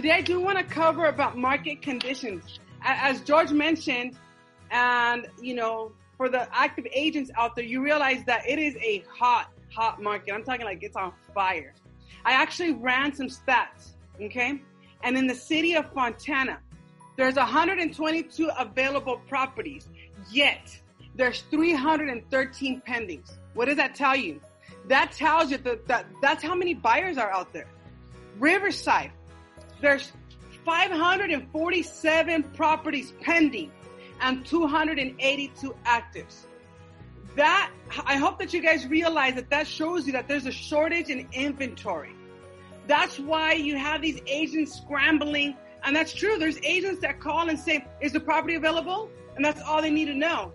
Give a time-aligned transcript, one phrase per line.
[0.00, 2.58] Today, I do want to cover about market conditions.
[2.80, 4.16] As George mentioned,
[4.70, 9.04] and you know, for the active agents out there, you realize that it is a
[9.10, 10.32] hot, hot market.
[10.32, 11.74] I'm talking like it's on fire.
[12.24, 14.62] I actually ran some stats, okay?
[15.02, 16.60] And in the city of Fontana,
[17.18, 19.86] there's 122 available properties,
[20.30, 20.80] yet
[21.14, 23.32] there's 313 pendings.
[23.52, 24.40] What does that tell you?
[24.88, 27.68] That tells you that, that that's how many buyers are out there.
[28.38, 29.12] Riverside,
[29.80, 30.12] there's
[30.64, 33.72] 547 properties pending
[34.20, 36.46] and 282 actives.
[37.36, 37.70] That,
[38.04, 41.28] I hope that you guys realize that that shows you that there's a shortage in
[41.32, 42.14] inventory.
[42.86, 45.56] That's why you have these agents scrambling.
[45.84, 46.38] And that's true.
[46.38, 49.10] There's agents that call and say, is the property available?
[49.36, 50.52] And that's all they need to know.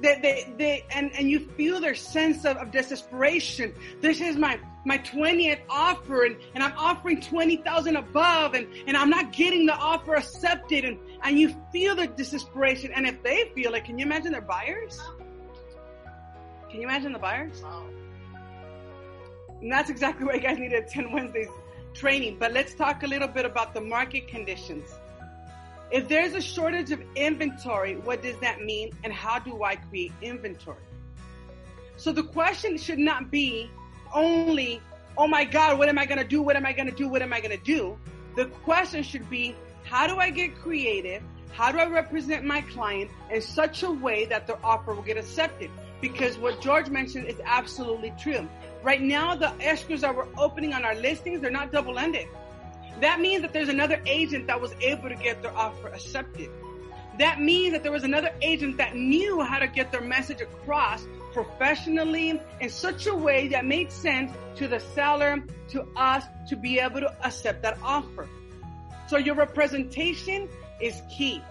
[0.00, 3.74] They, they, they, and, and you feel their sense of, of desperation.
[4.00, 9.10] This is my, my 20th offer and, and I'm offering 20,000 above and, and I'm
[9.10, 12.90] not getting the offer accepted and, and you feel the desperation.
[12.94, 15.00] And if they feel it, can you imagine their buyers?
[16.70, 17.62] Can you imagine the buyers?
[19.60, 21.48] And that's exactly why you guys need to attend Wednesday's
[21.92, 22.38] training.
[22.38, 24.90] But let's talk a little bit about the market conditions.
[25.90, 28.92] If there's a shortage of inventory, what does that mean?
[29.04, 30.78] And how do I create inventory?
[31.96, 33.68] So the question should not be
[34.14, 34.80] only,
[35.16, 36.42] oh my God, what am I going to do?
[36.42, 37.08] What am I going to do?
[37.08, 37.98] What am I going to do?
[38.36, 41.22] The question should be, how do I get creative?
[41.52, 45.16] How do I represent my client in such a way that their offer will get
[45.16, 45.70] accepted?
[46.00, 48.48] Because what George mentioned is absolutely true.
[48.82, 52.28] Right now, the escrows that we're opening on our listings, they're not double ended.
[53.00, 56.50] That means that there's another agent that was able to get their offer accepted.
[57.18, 61.04] That means that there was another agent that knew how to get their message across
[61.32, 66.78] professionally in such a way that made sense to the seller, to us, to be
[66.78, 68.28] able to accept that offer.
[69.06, 70.48] So your representation
[70.80, 71.42] is key.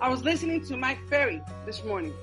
[0.00, 2.14] I was listening to Mike Ferry this morning,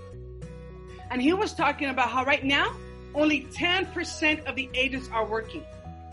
[1.11, 2.75] and he was talking about how right now
[3.15, 5.63] only 10% of the agents are working.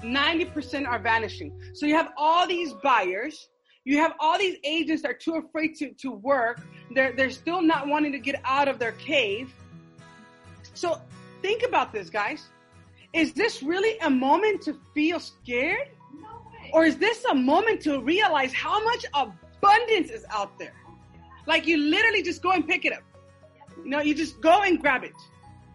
[0.02, 1.58] 90% are vanishing.
[1.74, 3.48] So you have all these buyers.
[3.84, 6.60] You have all these agents that are too afraid to, to work.
[6.94, 9.52] They're, they're still not wanting to get out of their cave.
[10.76, 11.00] So
[11.40, 12.48] think about this, guys.
[13.14, 15.88] Is this really a moment to feel scared?
[16.14, 16.70] No way.
[16.74, 20.74] Or is this a moment to realize how much abundance is out there?
[21.46, 23.02] Like you literally just go and pick it up.
[23.82, 25.14] You know, you just go and grab it.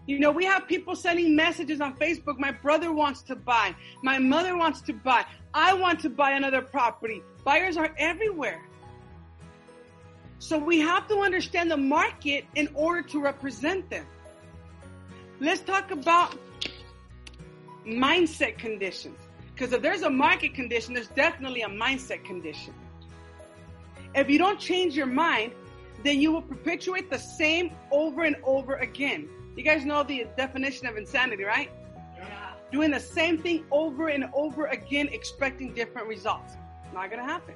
[0.05, 2.37] You know, we have people sending messages on Facebook.
[2.37, 3.75] My brother wants to buy.
[4.03, 5.25] My mother wants to buy.
[5.53, 7.23] I want to buy another property.
[7.43, 8.61] Buyers are everywhere.
[10.37, 14.05] So we have to understand the market in order to represent them.
[15.41, 16.37] Let's talk about
[17.83, 19.17] mindset conditions.
[19.55, 22.75] Because if there's a market condition, there's definitely a mindset condition.
[24.13, 25.53] If you don't change your mind,
[26.03, 29.27] then you will perpetuate the same over and over again.
[29.55, 31.71] You guys know the definition of insanity, right?
[32.17, 32.51] Yeah.
[32.71, 36.53] Doing the same thing over and over again, expecting different results.
[36.93, 37.55] Not gonna happen.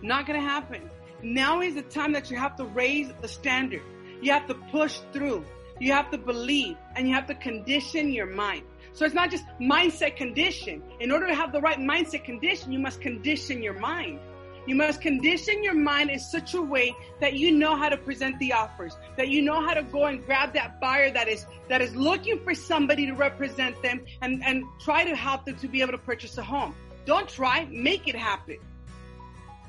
[0.00, 0.88] Not gonna happen.
[1.22, 3.82] Now is the time that you have to raise the standard.
[4.22, 5.44] You have to push through.
[5.80, 8.62] You have to believe and you have to condition your mind.
[8.92, 10.82] So it's not just mindset condition.
[11.00, 14.20] In order to have the right mindset condition, you must condition your mind.
[14.66, 18.38] You must condition your mind in such a way that you know how to present
[18.38, 21.82] the offers, that you know how to go and grab that buyer that is, that
[21.82, 25.82] is looking for somebody to represent them and, and try to help them to be
[25.82, 26.74] able to purchase a home.
[27.04, 28.56] Don't try, make it happen.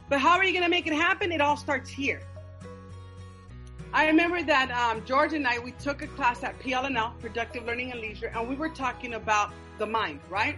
[0.07, 1.31] But how are you going to make it happen?
[1.31, 2.21] It all starts here.
[3.95, 7.93] I remember that um, George and I, we took a class at PLNL, Productive Learning
[7.93, 10.57] and Leisure, and we were talking about the mind, right?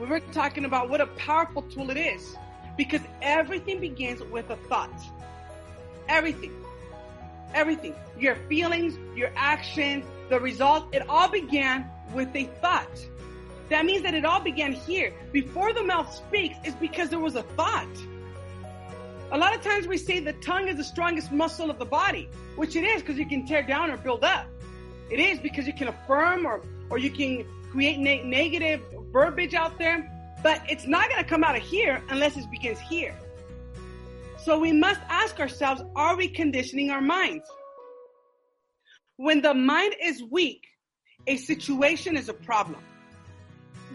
[0.00, 2.38] We were talking about what a powerful tool it is
[2.78, 4.98] because everything begins with a thought.
[6.08, 6.54] Everything.
[7.52, 7.94] Everything.
[8.18, 13.06] Your feelings, your actions, the result, it all began with a thought.
[13.68, 15.12] That means that it all began here.
[15.32, 17.94] Before the mouth speaks, it's because there was a thought.
[19.32, 22.28] A lot of times we say the tongue is the strongest muscle of the body,
[22.56, 24.46] which it is because you can tear down or build up.
[25.08, 28.80] It is because you can affirm or, or you can create ne- negative
[29.12, 30.10] verbiage out there.
[30.42, 33.14] But it's not going to come out of here unless it begins here.
[34.42, 37.46] So we must ask ourselves, are we conditioning our minds?
[39.16, 40.66] When the mind is weak,
[41.28, 42.80] a situation is a problem.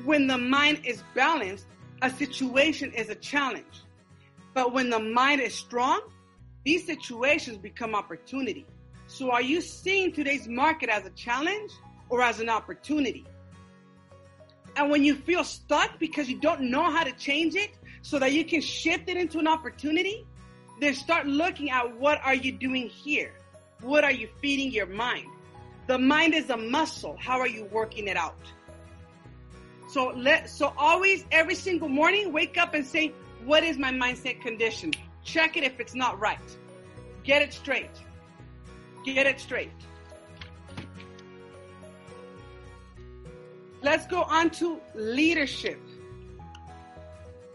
[0.06, 1.66] When the mind is balanced,
[2.02, 3.82] a situation is a challenge.
[4.56, 6.02] But when the mind is strong,
[6.64, 8.66] these situations become opportunity.
[9.06, 11.72] So are you seeing today's market as a challenge
[12.10, 13.28] or as an opportunity?
[14.76, 17.70] And when you feel stuck because you don't know how to change it,
[18.06, 20.28] so that you can shift it into an opportunity,
[20.80, 23.34] then start looking at what are you doing here?
[23.82, 25.26] What are you feeding your mind?
[25.88, 27.18] The mind is a muscle.
[27.20, 28.38] How are you working it out?
[29.88, 33.12] So let so always every single morning wake up and say,
[33.44, 34.92] what is my mindset condition?
[35.24, 36.40] Check it if it's not right.
[37.24, 37.90] Get it straight.
[39.04, 39.72] Get it straight.
[43.82, 45.80] Let's go on to leadership.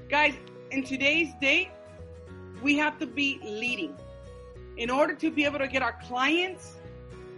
[0.09, 0.35] Guys,
[0.71, 1.71] in today's day,
[2.63, 3.97] we have to be leading.
[4.77, 6.77] In order to be able to get our clients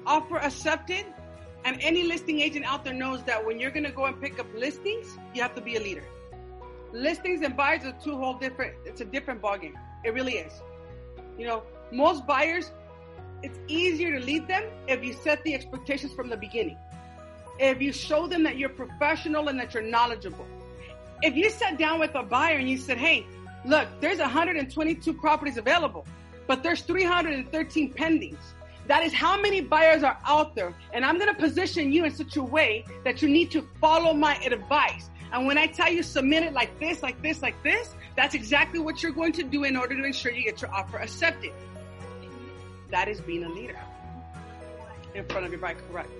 [0.06, 1.06] offer accepted,
[1.64, 4.38] and any listing agent out there knows that when you're going to go and pick
[4.38, 6.04] up listings, you have to be a leader.
[6.92, 9.72] Listings and buyers are two whole different, it's a different ballgame.
[10.04, 10.52] It really is.
[11.38, 12.70] You know, most buyers,
[13.42, 16.76] it's easier to lead them if you set the expectations from the beginning.
[17.58, 20.46] If you show them that you're professional and that you're knowledgeable.
[21.22, 23.26] If you sat down with a buyer and you said, hey,
[23.64, 26.06] look, there's 122 properties available,
[26.46, 28.38] but there's 313 pendings
[28.86, 30.74] that is how many buyers are out there.
[30.92, 34.12] And I'm going to position you in such a way that you need to follow
[34.12, 35.08] my advice.
[35.32, 38.78] And when I tell you submit it like this, like this, like this, that's exactly
[38.78, 41.52] what you're going to do in order to ensure you get your offer accepted.
[42.90, 43.78] That is being a leader
[45.14, 46.10] in front of your buyer, correct?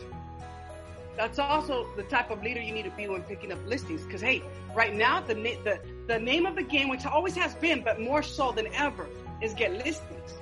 [1.17, 4.03] That's also the type of leader you need to be when picking up listings.
[4.03, 4.43] Because hey,
[4.75, 8.23] right now the the the name of the game, which always has been, but more
[8.23, 9.07] so than ever,
[9.43, 10.33] is get listings.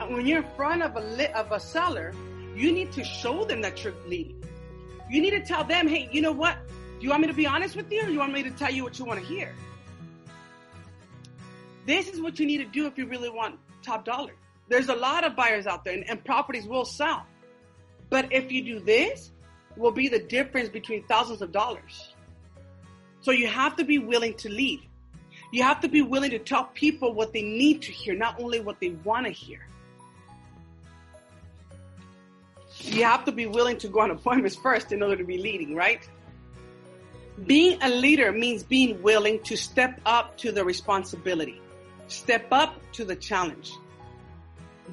[0.00, 2.14] And when you're in front of a li- of a seller,
[2.54, 4.42] you need to show them that you're leading.
[5.08, 6.58] You need to tell them, hey, you know what?
[6.98, 8.72] Do you want me to be honest with you, or you want me to tell
[8.72, 9.54] you what you want to hear?
[11.86, 14.32] This is what you need to do if you really want top dollar.
[14.68, 17.24] There's a lot of buyers out there, and, and properties will sell.
[18.10, 19.30] But if you do this,
[19.76, 22.14] will be the difference between thousands of dollars.
[23.20, 24.80] So you have to be willing to lead.
[25.52, 28.60] You have to be willing to tell people what they need to hear, not only
[28.60, 29.68] what they want to hear.
[32.80, 35.74] you have to be willing to go on appointments first in order to be leading,
[35.74, 36.08] right?
[37.46, 41.60] Being a leader means being willing to step up to the responsibility,
[42.08, 43.72] step up to the challenge.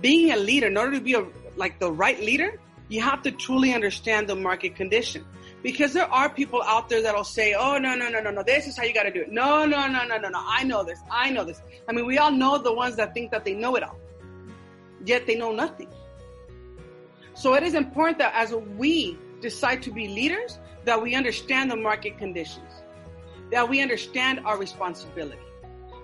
[0.01, 1.25] Being a leader, in order to be a,
[1.55, 5.25] like the right leader, you have to truly understand the market condition.
[5.63, 8.67] Because there are people out there that'll say, oh, no, no, no, no, no, this
[8.67, 9.31] is how you got to do it.
[9.31, 10.99] No, no, no, no, no, no, I know this.
[11.09, 11.59] I know this.
[11.89, 13.97] I mean, we all know the ones that think that they know it all,
[15.03, 15.87] yet they know nothing.
[17.33, 21.75] So it is important that as we decide to be leaders, that we understand the
[21.75, 22.71] market conditions,
[23.51, 25.47] that we understand our responsibility,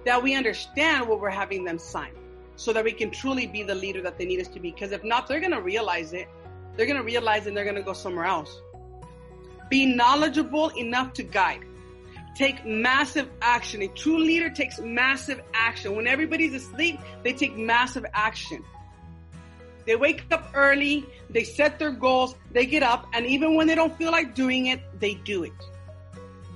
[0.06, 2.14] that we understand what we're having them sign
[2.56, 4.70] so that we can truly be the leader that they need us to be.
[4.72, 6.28] Because if not, they're going to realize it.
[6.76, 8.62] They're going to realize and they're going to go somewhere else.
[9.70, 11.64] Be knowledgeable enough to guide.
[12.36, 13.82] Take massive action.
[13.82, 15.96] A true leader takes massive action.
[15.96, 18.64] When everybody's asleep, they take massive action.
[19.92, 23.76] They wake up early, they set their goals, they get up, and even when they
[23.76, 25.52] don't feel like doing it, they do it.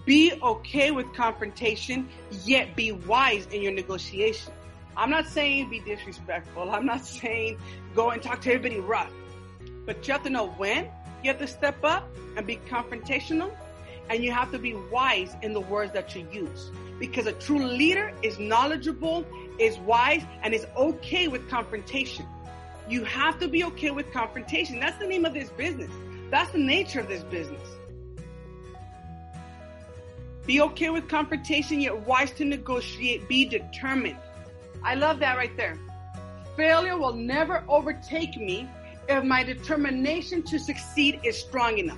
[0.06, 2.08] Be okay with confrontation,
[2.46, 4.54] yet be wise in your negotiation.
[4.96, 6.72] I'm not saying be disrespectful.
[6.72, 7.58] I'm not saying
[7.94, 9.12] go and talk to everybody rough.
[9.86, 10.86] But you have to know when
[11.22, 13.52] you have to step up and be confrontational,
[14.10, 16.72] and you have to be wise in the words that you use.
[17.02, 19.26] Because a true leader is knowledgeable,
[19.60, 22.26] is wise, and is okay with confrontation.
[22.88, 24.80] You have to be okay with confrontation.
[24.80, 25.92] That's the name of this business.
[26.30, 27.68] That's the nature of this business.
[30.46, 33.28] Be okay with confrontation, yet wise to negotiate.
[33.28, 34.18] Be determined.
[34.84, 35.80] I love that right there.
[36.56, 38.70] Failure will never overtake me
[39.10, 41.98] if my determination to succeed is strong enough.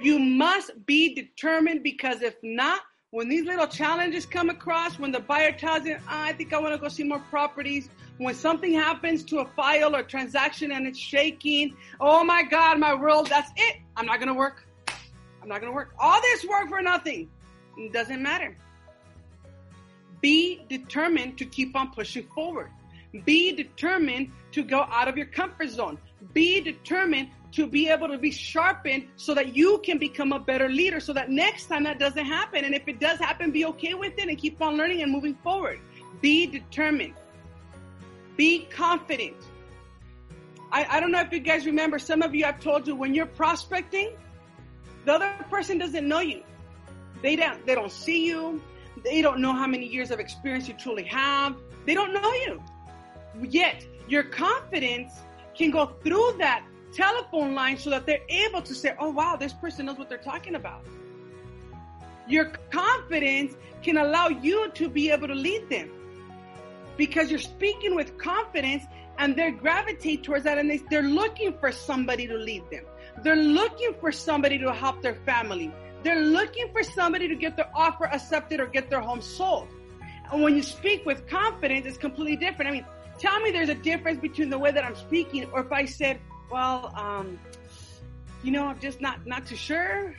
[0.00, 5.20] You must be determined because if not, when these little challenges come across, when the
[5.20, 7.88] buyer tells you, ah, I think I want to go see more properties,
[8.18, 12.94] when something happens to a file or transaction and it's shaking, oh my God, my
[12.94, 13.76] world, that's it.
[13.96, 14.66] I'm not going to work.
[15.42, 15.94] I'm not going to work.
[15.98, 17.30] All this work for nothing.
[17.78, 18.56] It doesn't matter.
[20.20, 22.70] Be determined to keep on pushing forward.
[23.24, 25.96] Be determined to go out of your comfort zone.
[26.34, 30.68] Be determined to be able to be sharpened so that you can become a better
[30.68, 32.64] leader so that next time that doesn't happen.
[32.64, 35.34] And if it does happen, be okay with it and keep on learning and moving
[35.36, 35.80] forward.
[36.20, 37.14] Be determined.
[38.36, 39.36] Be confident.
[40.70, 43.14] I, I don't know if you guys remember, some of you I've told you when
[43.14, 44.12] you're prospecting,
[45.06, 46.42] the other person doesn't know you.
[47.22, 48.62] They don't they don't see you.
[49.02, 51.56] They don't know how many years of experience you truly have.
[51.86, 52.62] They don't know you.
[53.42, 55.12] Yet your confidence
[55.54, 59.52] can go through that telephone line so that they're able to say, oh, wow, this
[59.52, 60.84] person knows what they're talking about.
[62.26, 65.90] Your confidence can allow you to be able to lead them
[66.96, 68.84] because you're speaking with confidence
[69.18, 72.84] and they gravitate towards that and they, they're looking for somebody to lead them.
[73.22, 75.72] They're looking for somebody to help their family.
[76.02, 79.68] They're looking for somebody to get their offer accepted or get their home sold.
[80.30, 82.68] And when you speak with confidence, it's completely different.
[82.68, 82.86] I mean,
[83.18, 86.20] tell me there's a difference between the way that I'm speaking or if I said,
[86.50, 87.38] well, um,
[88.42, 90.14] you know, I'm just not, not too sure.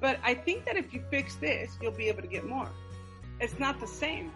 [0.00, 2.68] But I think that if you fix this, you'll be able to get more.
[3.40, 4.30] It's not the same.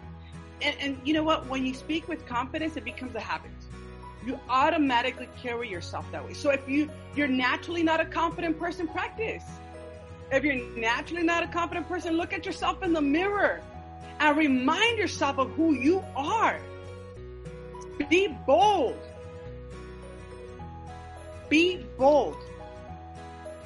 [0.61, 1.47] And, and you know what?
[1.47, 3.51] When you speak with confidence, it becomes a habit.
[4.25, 6.33] You automatically carry yourself that way.
[6.33, 9.43] So if you, you're naturally not a confident person, practice.
[10.31, 13.61] If you're naturally not a confident person, look at yourself in the mirror
[14.19, 16.59] and remind yourself of who you are.
[18.09, 18.99] Be bold.
[21.49, 22.37] Be bold.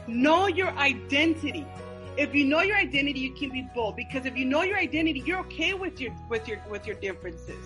[0.07, 1.65] Know your identity.
[2.17, 5.23] If you know your identity, you can be bold because if you know your identity,
[5.25, 7.65] you're okay with your with your with your differences.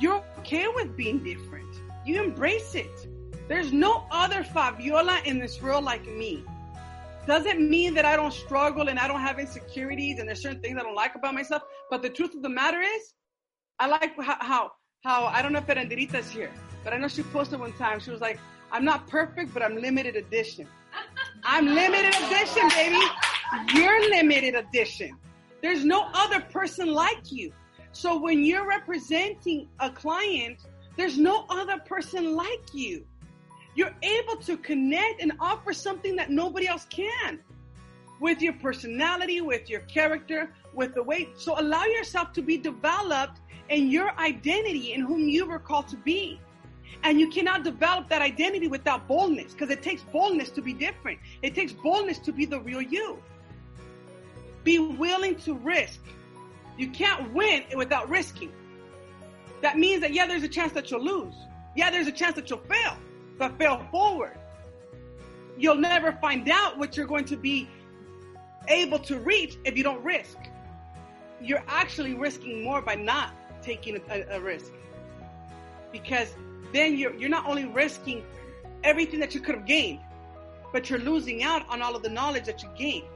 [0.00, 1.68] You're okay with being different.
[2.04, 3.08] You embrace it.
[3.48, 6.44] There's no other Fabiola in this world like me.
[7.26, 10.78] Doesn't mean that I don't struggle and I don't have insecurities and there's certain things
[10.78, 11.62] I don't like about myself.
[11.90, 13.12] But the truth of the matter is,
[13.78, 14.70] I like how how,
[15.04, 16.50] how I don't know if Eranderita's here,
[16.84, 18.00] but I know she posted one time.
[18.00, 18.38] She was like,
[18.72, 20.68] "I'm not perfect, but I'm limited edition."
[21.44, 23.00] I'm limited edition, baby.
[23.74, 25.16] You're limited edition.
[25.62, 27.52] There's no other person like you.
[27.92, 30.60] So when you're representing a client,
[30.96, 33.06] there's no other person like you.
[33.74, 37.40] You're able to connect and offer something that nobody else can
[38.20, 41.28] with your personality, with your character, with the way.
[41.36, 45.96] So allow yourself to be developed in your identity in whom you were called to
[45.96, 46.40] be.
[47.04, 51.18] And you cannot develop that identity without boldness because it takes boldness to be different.
[51.42, 53.22] It takes boldness to be the real you.
[54.64, 56.00] Be willing to risk.
[56.76, 58.52] You can't win without risking.
[59.62, 61.34] That means that, yeah, there's a chance that you'll lose.
[61.74, 62.96] Yeah, there's a chance that you'll fail,
[63.38, 64.38] but fail forward.
[65.56, 67.68] You'll never find out what you're going to be
[68.68, 70.38] able to reach if you don't risk.
[71.40, 74.72] You're actually risking more by not taking a, a risk
[75.92, 76.34] because
[76.72, 78.24] then you're, you're not only risking
[78.84, 80.00] everything that you could have gained,
[80.72, 83.06] but you're losing out on all of the knowledge that you gained.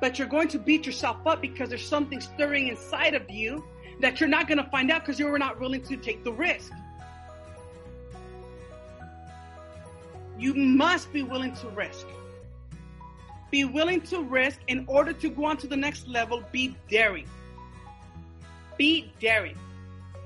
[0.00, 3.64] But you're going to beat yourself up because there's something stirring inside of you
[4.00, 6.32] that you're not going to find out because you were not willing to take the
[6.32, 6.72] risk.
[10.38, 12.06] You must be willing to risk.
[13.50, 16.44] Be willing to risk in order to go on to the next level.
[16.52, 17.26] Be daring.
[18.76, 19.58] Be daring.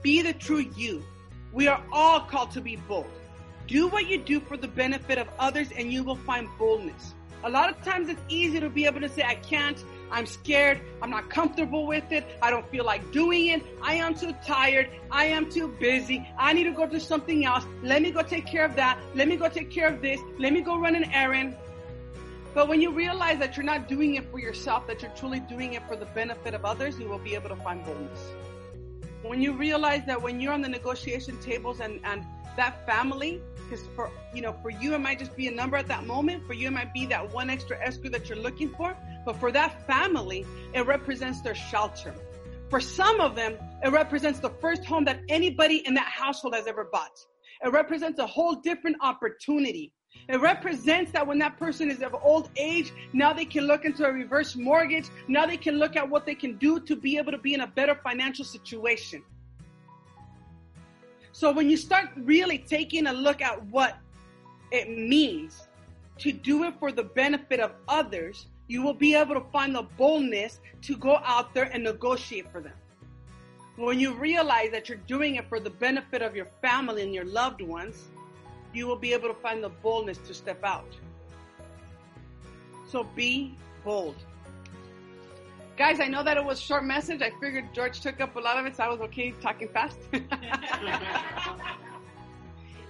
[0.02, 1.02] Be the true you.
[1.52, 3.10] We are all called to be bold.
[3.66, 7.12] Do what you do for the benefit of others and you will find boldness.
[7.44, 9.76] A lot of times it's easy to be able to say, I can't,
[10.10, 14.14] I'm scared, I'm not comfortable with it, I don't feel like doing it, I am
[14.14, 18.12] too tired, I am too busy, I need to go do something else, let me
[18.12, 20.78] go take care of that, let me go take care of this, let me go
[20.78, 21.56] run an errand.
[22.54, 25.74] But when you realize that you're not doing it for yourself, that you're truly doing
[25.74, 28.32] it for the benefit of others, you will be able to find boldness
[29.22, 32.24] when you realize that when you're on the negotiation tables and, and
[32.56, 35.88] that family, because for, you know, for you, it might just be a number at
[35.88, 36.46] that moment.
[36.46, 38.96] For you, it might be that one extra escrow that you're looking for.
[39.24, 42.14] But for that family, it represents their shelter.
[42.68, 46.66] For some of them, it represents the first home that anybody in that household has
[46.66, 47.18] ever bought.
[47.64, 49.92] It represents a whole different opportunity.
[50.28, 54.06] It represents that when that person is of old age, now they can look into
[54.06, 55.06] a reverse mortgage.
[55.28, 57.60] Now they can look at what they can do to be able to be in
[57.62, 59.22] a better financial situation.
[61.32, 63.98] So when you start really taking a look at what
[64.70, 65.68] it means
[66.18, 69.82] to do it for the benefit of others, you will be able to find the
[69.82, 72.74] boldness to go out there and negotiate for them.
[73.76, 77.24] When you realize that you're doing it for the benefit of your family and your
[77.24, 78.08] loved ones,
[78.72, 80.94] you will be able to find the boldness to step out.
[82.86, 84.16] So be bold.
[85.76, 87.22] Guys, I know that it was a short message.
[87.22, 89.98] I figured George took up a lot of it, so I was okay talking fast.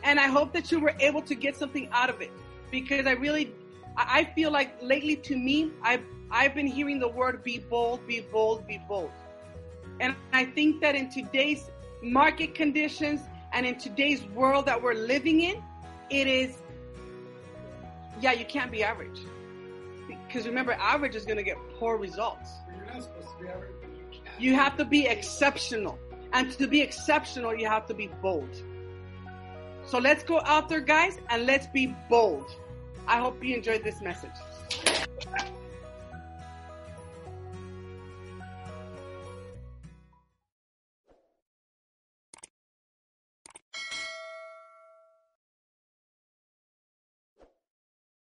[0.03, 2.33] and I hope that you were able to get something out of it
[2.71, 3.55] because I really,
[3.97, 8.21] I feel like lately to me, I've, I've been hearing the word be bold, be
[8.21, 9.13] bold, be bold.
[10.01, 11.71] And I think that in today's
[12.03, 13.21] market conditions
[13.53, 15.63] and in today's world that we're living in,
[16.13, 16.59] it is,
[18.21, 19.21] yeah, you can't be average.
[20.27, 22.51] Because remember, average is going to get poor results.
[22.77, 23.73] You're not supposed to be average,
[24.39, 25.99] you You have to be exceptional.
[26.35, 28.51] And to be exceptional, you have to be bold.
[29.87, 32.47] So let's go out there, guys, and let's be bold.
[33.07, 34.31] I hope you enjoyed this message.